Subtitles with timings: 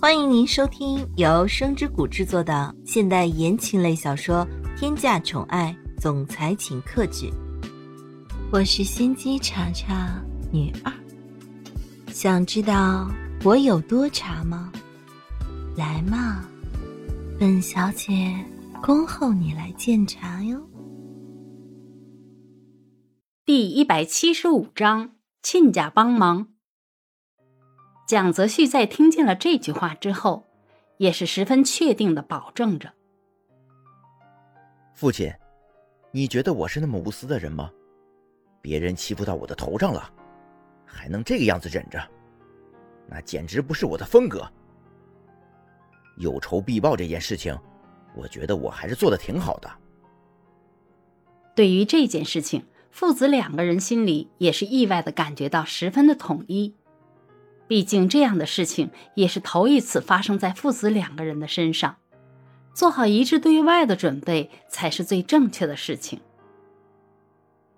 [0.00, 4.46] 欢迎您收听由声之谷制作的现代言情类小说
[4.78, 7.26] 《天价宠爱总裁请客剧》，
[8.52, 10.22] 我是心机茶茶
[10.52, 10.92] 女二。
[12.12, 13.10] 想知道
[13.42, 14.72] 我有多茶吗？
[15.76, 16.48] 来嘛，
[17.36, 18.32] 本小姐
[18.80, 20.64] 恭候你来鉴茶哟。
[23.44, 26.46] 第一百七十五章，亲家帮忙。
[28.08, 30.46] 蒋泽旭在听见了这句话之后，
[30.96, 32.94] 也是十分确定的保证着
[34.96, 35.30] ：“父亲，
[36.10, 37.70] 你觉得我是那么无私的人吗？
[38.62, 40.10] 别人欺负到我的头上了，
[40.86, 42.02] 还能这个样子忍着，
[43.06, 44.50] 那简直不是我的风格。
[46.16, 47.54] 有仇必报这件事情，
[48.16, 49.70] 我觉得我还是做的挺好的。”
[51.54, 56.74] 对于这件事情，父子两个人心里也是意外的感觉到十分的统一。
[57.68, 61.96] 毕竟这样的事情也是头一次发生在父子两个人的身上，
[62.72, 66.20] 做好一致对外的准备才是最正确的事情。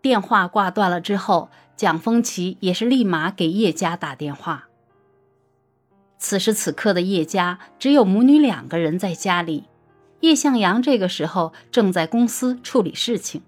[0.00, 4.68] 电话挂断了之后，蒋风奇也是立马给叶家打电话。
[6.18, 9.64] 此时此刻的叶家只有母女两个人在家里，
[10.20, 13.42] 叶向阳这个时候正在公司处理事情。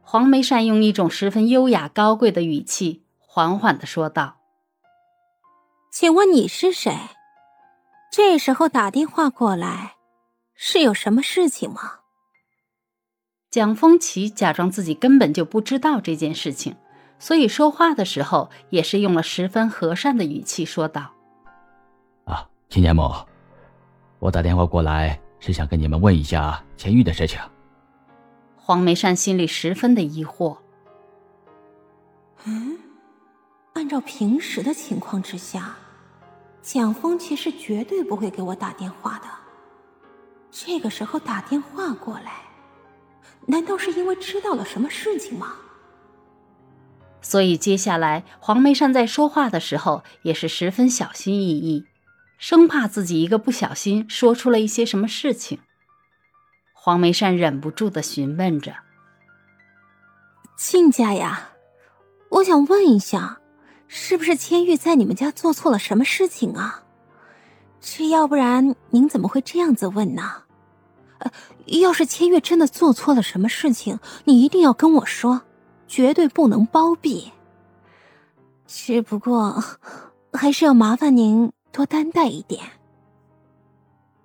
[0.00, 4.41] 黄梅善用一种十分优雅高贵的语气，缓缓的说道。
[5.92, 6.90] 请问你是谁？
[8.10, 9.96] 这时候打电话过来，
[10.54, 12.00] 是有什么事情吗？
[13.50, 16.74] 蒋风奇假装自己根本就不知道这件事情，
[17.18, 21.12] 所以说话的时候也是用了十分和善的语气说道
[22.24, 23.12] ：“啊，秦年母，
[24.18, 27.38] 我打电话过来是想跟你们问一下钱玉的事情。”
[28.56, 30.56] 黄梅善心里十分的疑惑。
[32.44, 32.78] 嗯，
[33.74, 35.76] 按照平时的情况之下。
[36.62, 39.26] 蒋风其实绝对不会给我打电话的。
[40.50, 42.44] 这个时候打电话过来，
[43.46, 45.56] 难道是因为知道了什么事情吗？
[47.20, 51.86] 所以接下来黄梅善在说话的时候也是十分小心翼翼，
[52.38, 55.60] 生怕自己一个不小心说出了一些什么事情。
[56.72, 58.74] 黄梅善忍不住的询问着
[60.58, 61.50] ：“亲家呀，
[62.28, 63.40] 我想问一下。”
[63.94, 66.84] 是不是千玉在你们家做错了什么事情啊？
[67.78, 70.44] 这要不然您怎么会这样子问呢？
[71.18, 71.30] 呃，
[71.66, 75.42] 要是千玉真的做错了什么事情，你一定要跟我说，
[75.86, 77.32] 绝对不能包庇。
[78.66, 79.62] 只不过，
[80.32, 82.62] 还是要麻烦您多担待一点。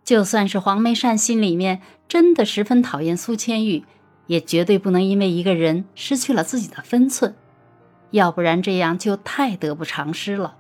[0.05, 3.84] 就算是黄梅善心里面真的十分讨厌苏千玉，
[4.28, 7.35] 也绝对不能因为一个人失去了自己的分寸。
[8.12, 10.57] 要不然这样就太得不偿失了。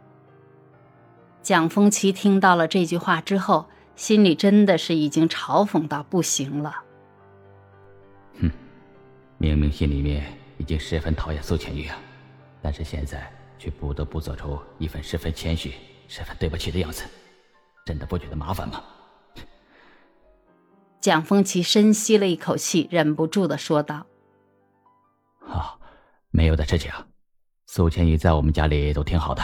[1.41, 6.75] 蒋风奇听到了这句话之后，心里真的是已经嘲讽到不行了。
[8.41, 8.51] 哼，
[9.37, 11.97] 明明心里面已经十分讨厌苏浅玉啊，
[12.61, 15.73] 但是现在却不得不做出一份十分谦虚、
[16.07, 17.05] 十分对不起的样子，
[17.85, 18.83] 真的不觉得麻烦吗？
[20.99, 24.05] 蒋风奇深吸了一口气，忍不住的说道
[25.47, 25.79] ：“啊，
[26.29, 26.91] 没有的事情。”
[27.69, 29.43] 苏千羽在我们家里都挺好的，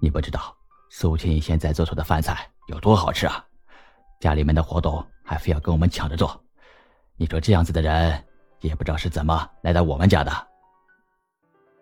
[0.00, 0.56] 你不知道
[0.88, 3.44] 苏千羽现在做出的饭菜有多好吃啊！
[4.18, 6.42] 家里面的活动还非要跟我们抢着做，
[7.18, 8.24] 你说这样子的人
[8.62, 10.32] 也不知道是怎么来到我们家的。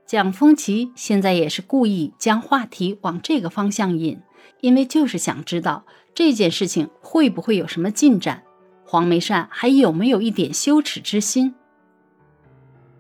[0.07, 4.21] 蒋风奇现在也是故意将话题往这个方向引，
[4.61, 8.43] 因为就是想知道这件事情会不会有什么进展，
[8.85, 11.55] 黄梅善还有没有一点羞耻之心。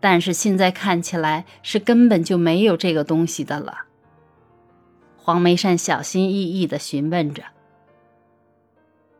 [0.05, 3.87] 但是现在看起来是根本就没有这个东西的了。
[5.17, 7.43] 黄梅善小心翼翼的询问着：“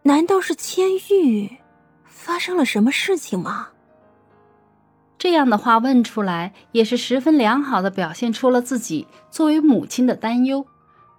[0.05, 1.57] 难道是千玉
[2.05, 3.69] 发生了什么事情吗？”
[5.17, 10.67] 这样的话问出来，也是十分良好的表现出了自己作为母亲的担忧，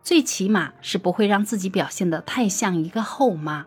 [0.03, 3.65] 最起码是不会让自己表现的太像一个后妈。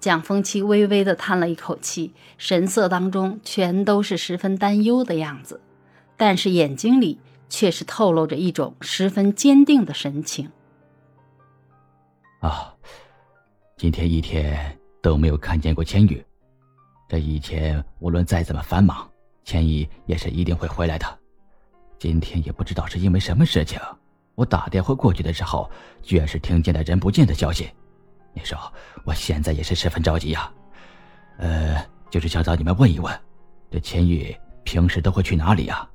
[0.00, 5.60] 蒋风七微微的叹了一口气，神色当中全都是十分担忧的样子，
[6.16, 7.18] 但是眼睛里
[7.48, 10.50] 却是透露着一种十分坚定的神情。
[12.40, 12.72] 啊，
[13.76, 16.24] 今天一天都没有看见过千羽，
[17.08, 19.10] 这一天无论再怎么繁忙，
[19.44, 21.18] 千羽也是一定会回来的。
[21.98, 23.80] 今天也不知道是因为什么事情，
[24.36, 25.68] 我打电话过去的时候，
[26.00, 27.68] 居然是听见了人不见的消息。
[28.34, 28.56] 你说
[29.04, 30.50] 我现在也是十分着急呀，
[31.38, 33.20] 呃，就是想找你们问一问，
[33.70, 35.88] 这千玉平时都会去哪里呀？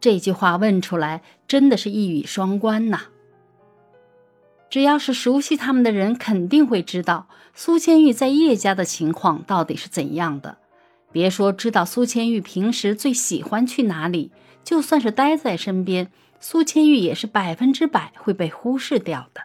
[0.00, 3.00] 这句话问出来，真的是一语双关呐。
[4.70, 10.58] 只要是熟悉他们的人，肯定会知道苏千玉在叶家的情况到底是怎样的。
[11.10, 14.30] 别说知道苏千玉平时最喜欢去哪里，
[14.62, 19.40] 就算是待在身边，苏千玉也是百分之百会被忽视掉的。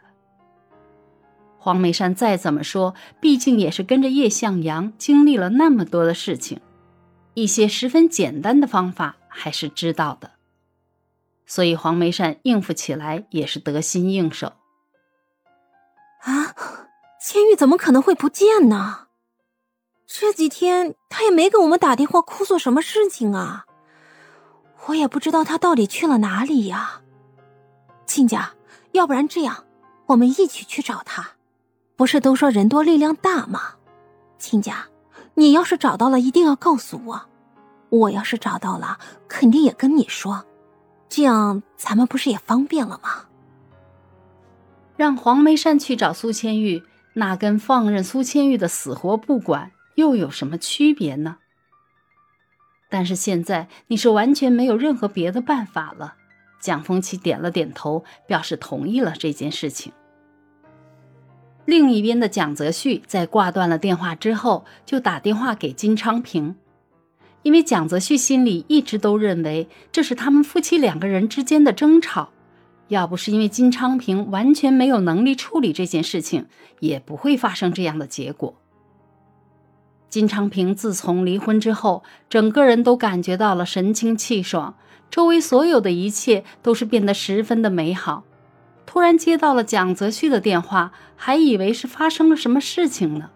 [1.64, 6.60] 黄梅山再怎么说，毕竟也是跟着叶向阳经历了那么多的事情，
[7.36, 10.32] 一些十分简单的方法还是知道的，
[11.46, 14.52] 所以黄梅山应付起来也是得心应手。
[16.24, 16.54] 啊，
[17.22, 19.08] 千玉怎么可能会不见呢？
[20.06, 23.64] 这几天他也没给我们打电话哭诉什么事情啊，
[24.88, 27.00] 我也不知道他到底去了哪里呀。
[28.06, 28.52] 亲家，
[28.92, 29.64] 要不然这样，
[30.08, 31.26] 我们一起去找他。
[31.96, 33.76] 不是都说人多力量大吗？
[34.38, 34.88] 亲家，
[35.36, 37.26] 你要是找到了，一定要告诉我。
[37.90, 38.98] 我要是找到了，
[39.28, 40.46] 肯定也跟你说，
[41.08, 43.26] 这样咱们不是也方便了吗？
[44.98, 51.38] 让黄梅山去找苏千玉，那跟放任苏千玉的死活不管又有什么区别呢？
[52.90, 56.16] 但是现在你是完全没有任何别的办法了。
[56.60, 59.94] 蒋风奇点了点头，表示同意了这件事情。
[61.66, 66.56] 另一边的蒋泽旭在挂断了电话之后，就打电话给金昌平，
[67.42, 72.32] 因为蒋泽旭心里一直都认为这是他们夫妻两个人之间的争吵，
[72.90, 76.48] 要不是因为金昌平完全没有能力处理这件事情，
[76.80, 78.56] 也不会发生这样的结果。
[80.10, 84.76] 金昌平自从离婚之后，整个人都感觉到了神清气爽，
[85.10, 88.26] 周围所有的一切都是变得十分的美好。
[88.86, 93.32] 突然接到了蒋泽旭的电话，还以为是发生了什么事情呢。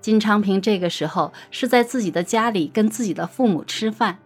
[0.00, 4.18] 金昌平这个时候是在自己的家里跟自己的父母吃饭，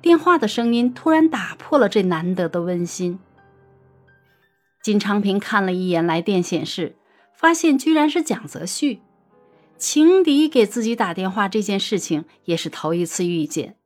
[0.00, 3.18] 电话的声音突然打破了这难得的温馨。
[4.82, 6.94] 金昌平看了一眼来电显示，
[7.32, 9.00] 发现居然是蒋泽旭，
[9.78, 13.76] 情敌给自己打电话这件事情也是头一次遇见，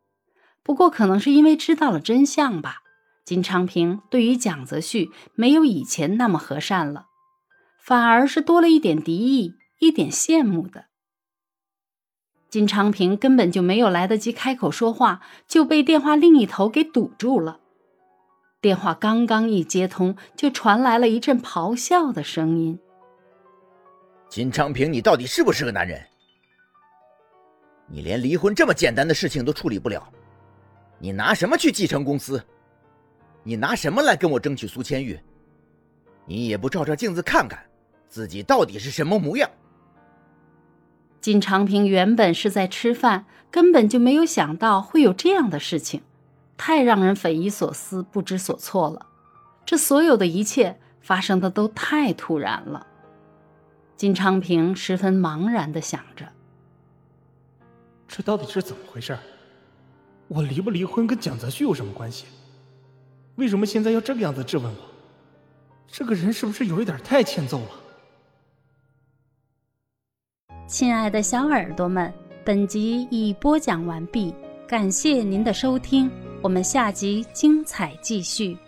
[0.63, 2.83] 不过可能是因为知道了真相吧。
[3.29, 7.09] 金昌平对于蒋泽旭没有以前那么和善了，
[7.79, 10.87] 反而是多了一点敌意，一点羡慕的。
[12.49, 17.61] 金昌平根本就没有来得及开口说话，就被电话另一头给堵住了。
[18.63, 22.79] 电话刚刚一接通，就传来了一阵咆哮的声音
[24.31, 26.03] ：“金昌平，你到底是不是个男人？
[27.87, 30.11] 你连离婚这么简单的事情都处理不了，
[30.99, 32.43] 你拿什么去继承公司？”
[33.43, 35.19] 你拿什么来跟我争取苏千玉？
[36.27, 37.59] 你也不照照镜子看看，
[38.09, 39.51] 自己到底是什么模样？
[41.21, 46.03] 金长平原本是在吃饭，根本就没有想到会有这样的事情，
[46.57, 49.07] 太让人匪夷所思、不知所措了。
[49.65, 52.87] 这所有的一切发生的都太突然了。
[53.97, 56.29] 金昌平十分茫然的想着：
[58.07, 59.19] 这到底是怎么回事？
[60.29, 62.27] 我离不离婚跟蒋泽旭有什么关系？
[63.39, 64.79] 为什么现在要这个样子质问我？
[65.87, 67.71] 这个人是不是有一点太欠揍了？
[70.67, 72.13] 亲爱的小耳朵们，
[72.45, 74.35] 本集已播讲完毕，
[74.67, 76.11] 感谢您的收听，
[76.43, 78.59] 我们下集精彩继续。